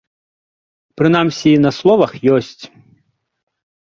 [1.01, 2.63] Прынамсі, на словах ёсць.